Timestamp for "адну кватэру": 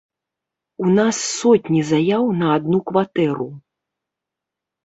2.57-3.49